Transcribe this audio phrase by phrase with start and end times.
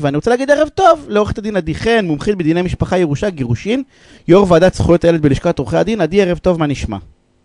[0.00, 3.82] ואני רוצה להגיד ערב טוב לעורכת הדין עדי חן, מומחית בדיני משפחה, ירושה, גירושין,
[4.28, 6.00] יו"ר ועדת זכויות הילד בלשכת עורכי הדין.
[6.00, 6.96] עדי, ערב טוב, מה נשמע?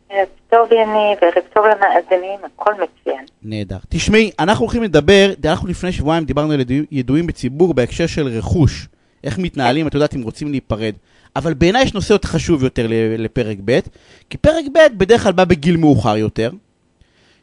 [0.10, 3.26] ערב טוב יניב, ערב טוב למאזינים, הכל מצוין.
[3.44, 3.78] נהדר.
[3.90, 8.88] תשמעי, אנחנו הולכים לדבר, אנחנו לפני שבועיים דיברנו על ידוע- ידועים בציבור בהקשר של רכוש,
[9.24, 10.94] איך מתנהלים, את יודעת, אם רוצים להיפרד.
[11.36, 12.88] אבל בעיניי יש נושא עוד חשוב יותר
[13.18, 13.80] לפרק ב',
[14.30, 16.52] כי פרק ב' בדרך כלל בא בגיל מאוחר יותר,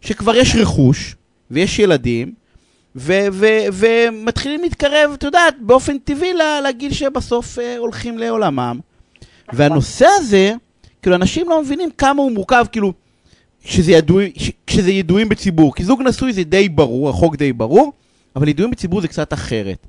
[0.00, 1.16] שכבר יש רכוש,
[1.50, 2.32] ויש ילדים,
[2.96, 6.32] ומתחילים להתקרב, את יודעת, באופן טבעי
[6.68, 8.80] לגיל שבסוף אה, הולכים לעולמם.
[9.52, 10.52] והנושא הזה,
[11.02, 12.92] כאילו, אנשים לא מבינים כמה הוא מורכב, כאילו,
[13.88, 14.22] ידוע,
[14.66, 15.74] כשזה ידועים בציבור.
[15.74, 17.92] כי זוג נשוי זה די ברור, החוק די ברור,
[18.36, 19.86] אבל ידועים בציבור זה קצת אחרת.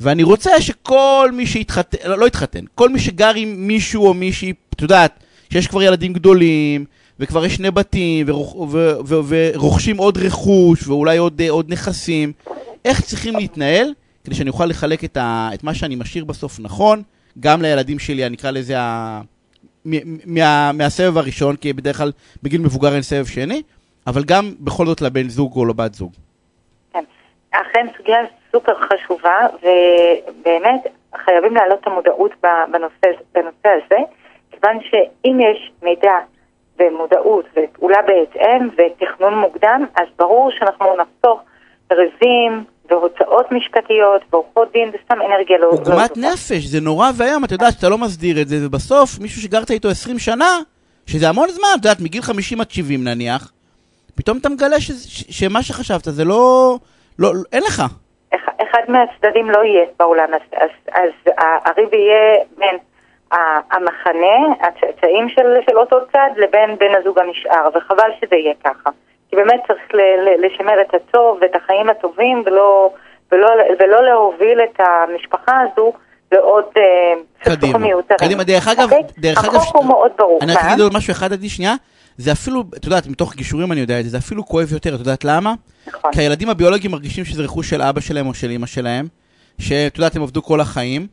[0.00, 4.52] ואני רוצה שכל מי שהתחתן, לא, לא התחתן, כל מי שגר עם מישהו או מישהי,
[4.74, 6.84] את יודעת, שיש כבר ילדים גדולים,
[7.20, 8.26] וכבר יש שני בתים,
[9.08, 12.32] ורוכשים עוד רכוש, ואולי עוד, אה, עוד נכסים,
[12.84, 13.92] איך צריכים להתנהל,
[14.24, 17.02] כדי שאני אוכל לחלק את, ה, את מה שאני משאיר בסוף נכון,
[17.40, 19.20] גם לילדים שלי, אני אקרא לזה ה...
[19.86, 23.62] מ- מה, מהסבב הראשון, כי בדרך כלל בגיל מבוגר אין סבב שני,
[24.06, 26.12] אבל גם בכל זאת לבן זוג או לבת זוג.
[26.92, 27.04] כן.
[27.50, 28.18] אכן סוגיה
[28.52, 30.80] סופר חשובה, ובאמת
[31.24, 32.30] חייבים להעלות את המודעות
[32.72, 33.98] בנושא, בנושא הזה,
[34.50, 36.12] כיוון שאם יש מידע
[36.78, 41.40] ומודעות ופעולה בהתאם ותכנון מוקדם, אז ברור שאנחנו נחסוך
[41.92, 45.64] ריבים והוצאות משפטיות ועורכות דין וסתם אנרגיה לא...
[45.66, 46.28] לא עוגמת טובה.
[46.32, 49.88] נפש, זה נורא ואיום, אתה יודע שאתה לא מסדיר את זה, ובסוף מישהו שגרת איתו
[49.88, 50.58] 20 שנה,
[51.06, 53.52] שזה המון זמן, את יודעת, מגיל 50 עד 70 נניח,
[54.14, 56.76] פתאום אתה מגלה ש, ש, שמה שחשבת זה לא,
[57.18, 57.82] לא, לא, אין לך.
[58.34, 61.32] אח- אחד מהצדדים לא יהיה באולם, אז, אז, אז
[61.66, 62.76] הריב יהיה בין
[63.70, 68.90] המחנה, הצאצאים של, של אותו צד, לבין בן הזוג הנשאר, וחבל שזה יהיה ככה.
[69.30, 72.90] כי באמת צריך ל, ל, לשמר את הטוב ואת החיים הטובים, ולא,
[73.32, 73.48] ולא,
[73.80, 75.92] ולא להוביל את המשפחה הזו
[76.32, 76.82] לעוד אה,
[77.44, 78.18] סכסוכים מיותרים.
[78.18, 79.02] קדימה, דרך אגב, אוקיי?
[79.18, 80.38] דרך אגב, החוק הוא מאוד ברור.
[80.42, 81.74] אני אגיד עוד משהו אחד עדי שנייה,
[82.16, 84.98] זה אפילו, את יודעת, מתוך גישורים אני יודע את זה, זה אפילו כואב יותר, את
[84.98, 85.54] יודעת למה?
[85.86, 86.12] נכון.
[86.12, 89.06] כי הילדים הביולוגיים מרגישים שזה רכוש של אבא שלהם או של אמא שלהם,
[89.58, 91.06] שאת יודעת, הם עבדו כל החיים,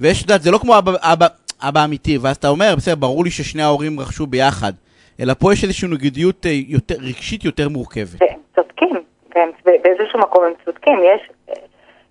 [0.00, 1.26] ויש, את יודעת, זה לא כמו אבא, אבא,
[1.62, 4.72] אבא אמיתי, ואז אתה אומר, בסדר, ברור לי ששני ההורים רכשו ביחד,
[5.20, 8.20] אלא פה יש איזושהי נגידיות אה, יותר, רגשית יותר מורכבת.
[8.20, 8.96] והם צודקים,
[9.34, 11.54] והם באיזשהו מקום הם צודקים, יש אה,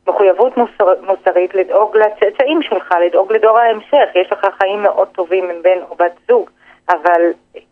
[0.07, 5.61] מחויבות מוסר, מוסרית לדאוג לצאצאים שלך, לדאוג לדור ההמשך, יש לך חיים מאוד טובים עם
[5.63, 6.49] בן או בת זוג,
[6.89, 7.21] אבל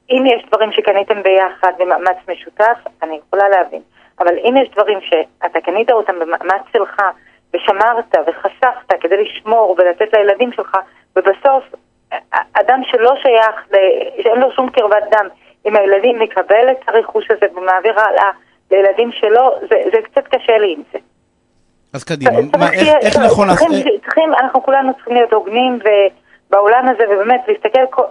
[0.09, 3.81] אם יש דברים שקניתם ביחד במאמץ משותף, אני יכולה להבין,
[4.19, 7.01] אבל אם יש דברים שאתה קנית אותם במאמץ שלך
[7.53, 10.78] ושמרת וחסכת כדי לשמור ולתת לילדים שלך,
[11.16, 11.63] ובסוף
[12.53, 13.79] אדם שלא שייך,
[14.24, 15.28] שאין לו שום קרבת דם
[15.66, 18.31] עם הילדים מקבל את הרכוש הזה ומעביר הלאה
[18.72, 21.00] לילדים שלו, זה, זה קצת קשה לי עם זה.
[21.94, 23.47] אז קדימה, מה, איך, איך נכון?
[23.47, 25.79] צריכים, צריכים, אנחנו כולנו צריכים להיות הוגנים
[26.50, 28.03] בעולם הזה, ובאמת להסתכל כל,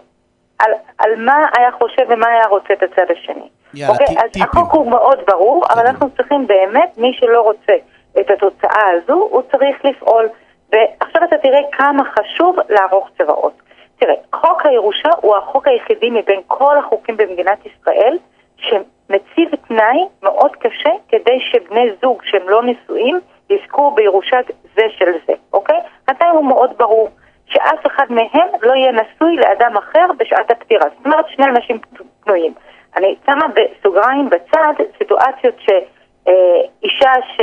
[0.59, 3.49] על, על מה היה חושב ומה היה רוצה את הצד השני.
[3.75, 4.17] יאללה, אוקיי?
[4.17, 4.43] אז טיפים.
[4.43, 5.91] החוק הוא מאוד ברור, אבל קדימה.
[5.91, 7.73] אנחנו צריכים באמת, מי שלא רוצה
[8.21, 10.29] את התוצאה הזו, הוא צריך לפעול.
[10.73, 13.53] ועכשיו אתה תראה כמה חשוב לערוך צבאות.
[13.99, 18.19] תראה, חוק הירושה הוא החוק היחידי מבין כל החוקים במדינת ישראל
[18.57, 24.45] שמציב תנאי מאוד קשה כדי שבני זוג שהם לא נשואים יזכו בירושת
[24.77, 25.79] זה של זה, אוקיי?
[26.09, 27.09] התנאי הוא מאוד ברור,
[27.47, 30.89] שאף אחד מהם לא יהיה נשוי לאדם אחר בשעת הפטירה.
[30.97, 31.79] זאת אומרת, שני אנשים
[32.25, 32.55] פנויים.
[32.97, 37.41] אני שמה בסוגריים בצד סיטואציות שאישה ש...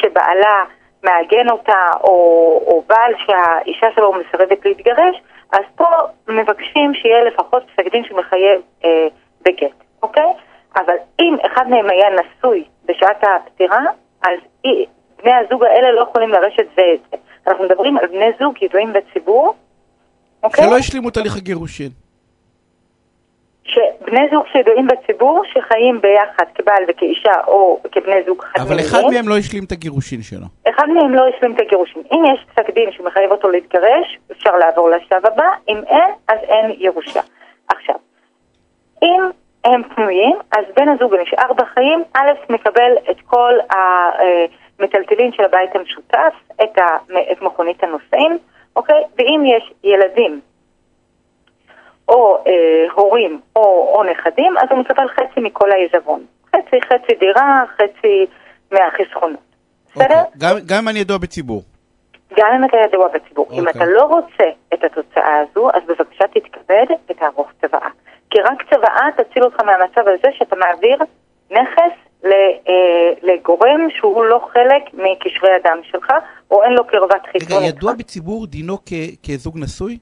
[0.00, 0.64] שבעלה
[1.02, 2.10] מעגן אותה, או,
[2.66, 5.16] או בעל שהאישה שלו מסרבת להתגרש,
[5.52, 5.86] אז פה
[6.28, 9.06] מבקשים שיהיה לפחות פסק דין שמחייב אה,
[9.42, 10.32] בגט, אוקיי?
[10.76, 13.80] אבל אם אחד מהם היה נשוי בשעת הפטירה,
[14.22, 14.86] אז אי,
[15.22, 17.16] בני הזוג האלה לא יכולים לרשת זה את זה.
[17.46, 19.54] אנחנו מדברים על בני זוג ידועים בציבור,
[20.42, 20.64] אוקיי?
[20.64, 21.90] שלא השלימו תהליך הגירושין.
[24.10, 29.28] שבני זוג שידועים בציבור שחיים ביחד כבעל וכאישה או כבני זוג חד אבל אחד מהם
[29.28, 30.46] לא השלים את הגירושין שלו.
[30.68, 32.02] אחד מהם לא השלים את הגירושין.
[32.12, 36.70] אם יש פסק דין שמחייב אותו להתגרש, אפשר לעבור לשלב הבא, אם אין, אז אין
[36.78, 37.20] ירושה.
[37.68, 37.94] עכשיו,
[39.02, 39.22] אם
[39.64, 46.34] הם פנויים, אז בן הזוג הנשאר בחיים, א', מקבל את כל המטלטלין של הבית המשותף,
[46.62, 48.38] את מכונית הנוסעים,
[48.76, 49.02] אוקיי?
[49.18, 50.40] ואם יש ילדים
[52.10, 52.52] או אה,
[52.94, 56.24] הורים או, או נכדים, אז הוא מקבל חצי מכל העיזבון.
[56.48, 58.26] חצי, חצי דירה, חצי
[58.72, 59.40] מהחסכונות.
[59.90, 60.04] בסדר?
[60.04, 60.38] אוקיי.
[60.38, 61.62] גם, גם אם אני ידוע בציבור.
[62.38, 63.46] גם אם אתה ידוע בציבור.
[63.52, 63.70] אם אוקיי.
[63.70, 67.88] אתה לא רוצה את התוצאה הזו, אז בבקשה תתכבד ותערוך צוואה.
[68.30, 70.98] כי רק צוואה תציל אותך מהמצב הזה שאתה מעביר
[71.50, 72.30] נכס אה,
[73.22, 76.12] לגורם שהוא לא חלק מקשרי הדם שלך,
[76.50, 77.58] או אין לו קרבת חיסון.
[77.58, 78.78] רגע, ידוע בציבור דינו
[79.26, 79.98] כזוג נשוי?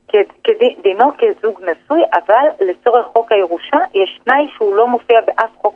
[0.83, 5.75] דינו כזוג נשוי, אבל לצורך חוק הירושה יש תנאי שהוא לא מופיע באף חוק,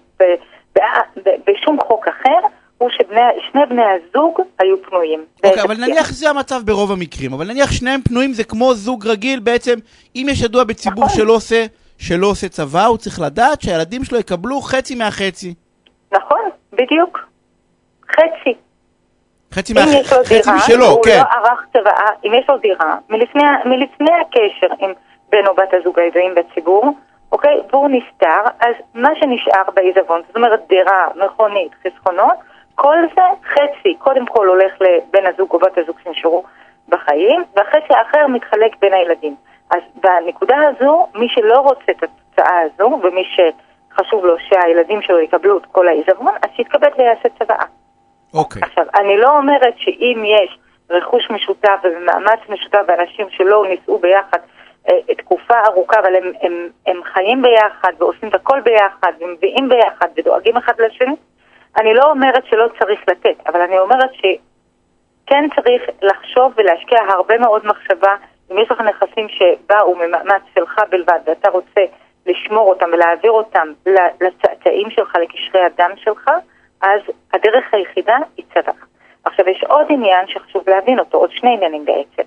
[1.47, 2.49] בשום חוק אחר.
[2.79, 5.25] הוא ששני בני הזוג היו פנויים.
[5.45, 9.41] אוקיי, אבל נניח זה המצב ברוב המקרים, אבל נניח שניהם פנויים זה כמו זוג רגיל,
[9.41, 9.75] בעצם,
[10.17, 11.17] אם יש ידוע בציבור נכון.
[11.17, 11.65] שלא עושה,
[11.99, 15.55] שלא עושה צבא, הוא צריך לדעת שהילדים שלו יקבלו חצי מהחצי.
[16.13, 17.19] נכון, בדיוק.
[18.11, 18.55] חצי.
[19.53, 19.93] חצי, משלו,
[20.29, 20.41] כן.
[20.51, 24.75] אם יש לו דירה, הוא לא ערך צוואה, אם יש לו דירה, מלפני, מלפני הקשר
[24.79, 24.93] עם
[25.29, 26.93] בן או בת הזוג הידועים בציבור,
[27.33, 27.61] אוקיי?
[27.71, 32.37] והוא נסתר, אז מה שנשאר בעיזבון, זאת אומרת דירה, מכונית, חסכונות,
[32.75, 36.43] כל זה חצי, קודם כל הולך לבן הזוג או בת הזוג שנשארו
[36.89, 39.35] בחיים, והחצי האחר מתחלק בין הילדים.
[39.71, 45.59] אז בנקודה הזו, מי שלא רוצה את התוצאה הזו, ומי שחשוב לו שהילדים שלו יקבלו
[45.59, 47.65] את כל העיזבון, אז שיתכבד ויעשה צוואה.
[48.35, 48.63] אוקיי.
[48.63, 48.67] Okay.
[48.67, 50.59] עכשיו, אני לא אומרת שאם יש
[50.91, 54.39] רכוש משותף ומאמץ משותף ואנשים שלא נישאו ביחד
[54.89, 60.07] אה, תקופה ארוכה, אבל הם, הם, הם חיים ביחד ועושים את הכל ביחד ומביאים ביחד
[60.17, 61.15] ודואגים אחד לשני,
[61.81, 67.67] אני לא אומרת שלא צריך לתת, אבל אני אומרת שכן צריך לחשוב ולהשקיע הרבה מאוד
[67.67, 68.15] מחשבה.
[68.53, 71.81] אם יש לך נכסים שבאו ממאמץ שלך בלבד ואתה רוצה
[72.27, 73.69] לשמור אותם ולהעביר אותם
[74.21, 76.31] לצאצאים שלך, לקשרי הדם שלך,
[76.83, 77.01] אז
[77.33, 78.73] הדרך היחידה היא צבא.
[79.25, 82.23] עכשיו, יש עוד עניין שחשוב להבין אותו, עוד שני עניינים בעצם.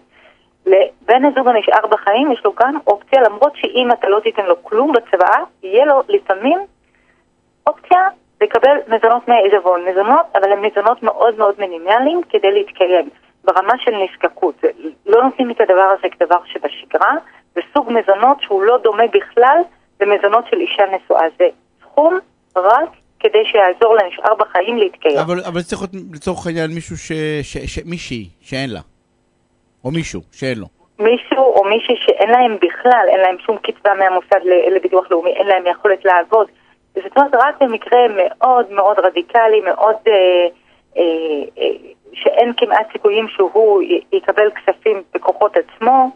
[0.65, 4.91] לבן הזוג הנשאר בחיים יש לו גם אופציה, למרות שאם אתה לא תיתן לו כלום
[4.91, 6.59] בצבאה, יהיה לו לפעמים
[7.67, 7.99] אופציה
[8.41, 9.85] לקבל מזונות מהעיזבון.
[9.85, 13.09] מזונות, אבל הם מזונות מאוד מאוד מינימליים כדי להתקיים,
[13.43, 14.55] ברמה של נזקקות.
[15.05, 17.13] לא נותנים את הדבר הזה כדבר שבשגרה,
[17.55, 19.57] זה סוג מזונות שהוא לא דומה בכלל
[20.01, 21.25] למזונות של אישה נשואה.
[21.37, 21.47] זה
[21.81, 22.19] סכום
[22.55, 22.89] רק
[23.25, 25.17] כדי שיעזור לנשאר בחיים להתקיים.
[25.17, 27.11] אבל, אבל צריך להיות לצורך העניין מישהו ש...
[27.41, 27.57] ש...
[27.57, 27.79] ש...
[27.85, 28.79] מישהי שאין לה.
[29.83, 30.67] או מישהו שאין לו.
[30.99, 34.39] מישהו או מישהי שאין להם בכלל, אין להם שום קצבה מהמוסד
[34.75, 36.47] לביטוח לאומי, אין להם יכולת לעבוד.
[36.95, 39.95] זאת אומרת, רק במקרה מאוד מאוד רדיקלי, מאוד...
[40.07, 40.47] אה,
[40.97, 41.03] אה,
[41.57, 41.67] אה,
[42.13, 43.81] שאין כמעט סיכויים שהוא
[44.11, 46.09] יקבל כספים בכוחות עצמו,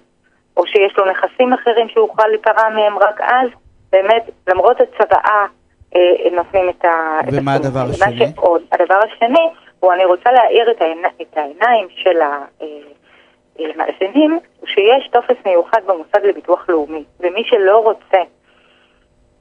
[0.57, 3.49] או שיש לו נכסים אחרים שהוא יוכל להיפרע מהם רק אז,
[3.91, 5.45] באמת, למרות הצוואה, אה,
[6.31, 7.19] נותנים את ה...
[7.31, 8.25] ומה הדבר השני?
[8.35, 9.49] שעוד, הדבר השני,
[9.79, 12.21] הוא אני רוצה להאיר את, העיני, את העיניים של
[13.59, 18.17] המאזינים, הוא שיש טופס מיוחד במוסד לביטוח לאומי, ומי שלא רוצה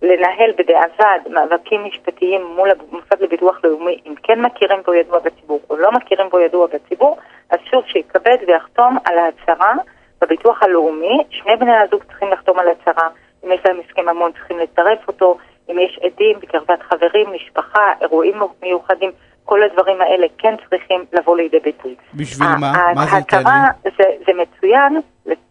[0.03, 5.77] לנהל בדיעבד מאבקים משפטיים מול המוסד לביטוח לאומי, אם כן מכירים בו ידוע בציבור או
[5.77, 7.17] לא מכירים בו ידוע בציבור,
[7.51, 9.75] אז שוב שיתכבד ויחתום על ההצהרה
[10.21, 11.25] בביטוח הלאומי.
[11.31, 13.09] שני בני הזוג צריכים לחתום על הצהרה,
[13.45, 15.39] אם יש להם הסכם ממון צריכים לצרף אותו,
[15.71, 19.11] אם יש עדים בקרבת חברים, משפחה, אירועים מיוחדים,
[19.45, 21.95] כל הדברים האלה כן צריכים לבוא לידי ביטוי.
[22.15, 22.73] בשביל מה?
[22.95, 23.91] מה זה ייתן לי?
[23.97, 25.01] זה, זה מצוין,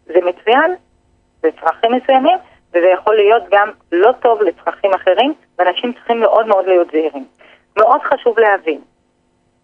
[0.06, 0.76] זה מצוין
[1.44, 2.38] לצרכים מסוימים.
[2.70, 7.26] וזה יכול להיות גם לא טוב לצרכים אחרים, ואנשים צריכים מאוד מאוד להיות זהירים.
[7.78, 8.82] מאוד חשוב להבין,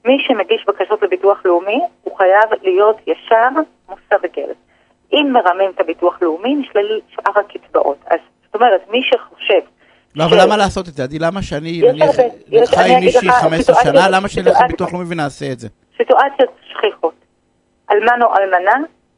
[0.06, 3.50] מי שמגיש בקשות לביטוח לאומי, הוא חייב להיות ישר,
[3.90, 4.56] מוסר וגלת.
[5.14, 7.98] אם מרמים את הביטוח לאומי, נשלל שאר הקצבאות.
[8.08, 9.60] אז זאת אומרת, מי שחושב...
[10.16, 11.04] לא, אבל למה לעשות את זה?
[11.04, 11.82] עדי, למה שאני
[12.66, 15.68] חי עם מישהי 15 שנה, למה שאני אלך לביטוח לאומי ונעשה את זה?
[15.98, 17.14] סיטואציות שכיחות.
[17.92, 18.76] אלמן או אלמנה,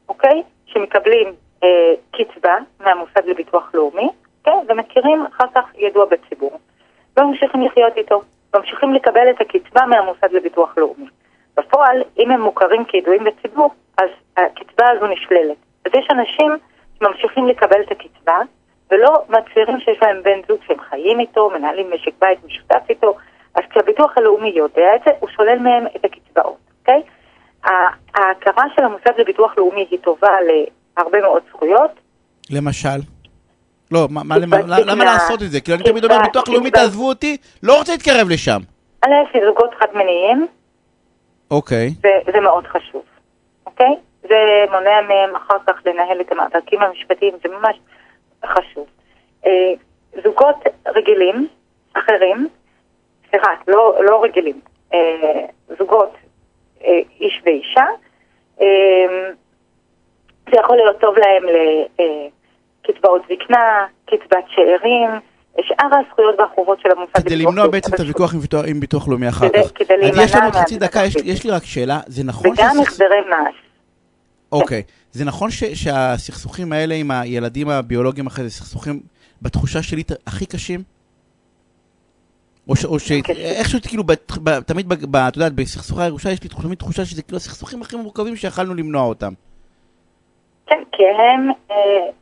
[0.10, 0.44] אוקיי?
[0.66, 1.34] שמקבלים
[1.64, 1.70] אה,
[2.12, 4.10] קצבה מהמוסד לביטוח לאומי,
[4.44, 6.60] כן, ומכירים אחר כך ידוע בציבור.
[7.18, 8.22] וממשיכים לחיות איתו,
[8.56, 11.06] ממשיכים לקבל את הקצבה מהמוסד לביטוח לאומי.
[11.58, 15.58] בפועל, אם הם מוכרים כידועים בציבור, אז הקצבה הזו נשללת.
[15.86, 16.52] אז יש אנשים
[17.00, 18.40] שממשיכים לקבל את הקצבה,
[18.92, 23.16] ולא מצהירים שיש להם בן זוג שהם חיים איתו, מנהלים משק בית משותף איתו,
[23.56, 27.02] אז כשהביטוח הלאומי יודע את זה, הוא שולל מהם את הקצבאות, אוקיי?
[28.16, 30.30] ההכרה של המוסד לביטוח לאומי היא טובה
[30.98, 31.92] הרבה מאוד זכויות.
[32.50, 33.00] למשל?
[33.92, 35.62] לא, מה, מה, למה, למה לעשות את זה?
[35.62, 38.60] כי אני תמיד אומר, ביטוח לאומי תעזבו אותי, לא רוצה להתקרב לשם.
[39.06, 40.48] א', זוגות חד-מיניים.
[41.52, 41.90] אוקיי.
[42.34, 43.04] זה מאוד חשוב,
[43.66, 43.96] אוקיי?
[44.22, 47.76] זה מונע מהם אחר כך לנהל את המאבקים המשפטיים, זה ממש
[48.46, 48.88] חשוב.
[49.46, 49.74] אה,
[50.24, 50.56] זוגות
[50.88, 51.48] רגילים,
[51.94, 52.48] אחרים,
[53.30, 54.60] סליחה, לא, לא רגילים,
[54.94, 55.46] אה,
[55.78, 56.14] זוגות
[56.84, 57.86] אה, איש ואישה,
[60.52, 61.44] זה יכול להיות טוב להם
[62.84, 65.10] לקצבאות זקנה, קצבת שאירים,
[65.62, 68.34] שאר הזכויות והחובות של המוסד כדי למנוע בעצם את הוויכוח
[68.68, 69.72] עם ביטוח לאומי אחר כך.
[69.76, 70.24] כדי להימנע...
[70.24, 73.65] יש לנו עוד חצי דקה, יש לי רק שאלה, זה נכון וגם החזרי מס.
[74.62, 79.00] אוקיי, זה נכון שהסכסוכים האלה עם הילדים הביולוגיים אחרי זה סכסוכים
[79.42, 80.84] בתחושה שלי הכי קשים?
[82.70, 83.12] או ש- או ש...
[83.12, 83.34] קשר.
[83.34, 87.06] איכשהו כאילו, בת- ב- תמיד, ב- ב- את יודעת, בסכסוכי הירושה יש לי תמיד תחושה
[87.06, 89.34] שזה כאילו הסכסוכים הכי מורכבים שיכלנו למנוע אותם.
[90.68, 91.76] כן, כי הם, אה,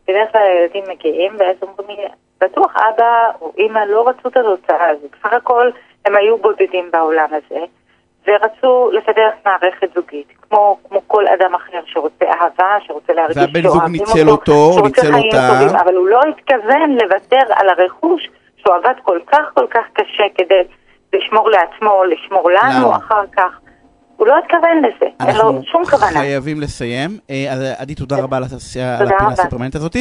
[0.07, 2.07] בדרך כלל הילדים מגיעים, ואז אומרים לי,
[2.41, 3.05] בטוח אבא
[3.41, 5.11] או אימא לא רצו את התוצאה הזאת.
[5.11, 5.69] בסך הכל
[6.05, 7.59] הם היו בודדים בעולם הזה,
[8.27, 13.73] ורצו לפתח מערכת זוגית, כמו, כמו כל אדם אחר שרוצה אהבה, שרוצה להרגיש והבן זוג
[13.73, 15.49] שאוהבים ניצל אותו, ניצל חיים אותה.
[15.53, 20.23] טובים, אבל הוא לא התכוון לוותר על הרכוש שהוא עבד כל כך כל כך קשה
[20.35, 20.61] כדי
[21.13, 22.97] לשמור לעצמו, לשמור לנו למה?
[22.97, 23.59] אחר כך.
[24.17, 26.19] הוא לא התכוון לזה, אין אנחנו לו שום כוונה.
[26.19, 27.09] חייבים לסיים.
[27.29, 29.29] אה, עדי, תודה רבה על הפינה.
[29.31, 29.99] הסופרמנט הזאתי.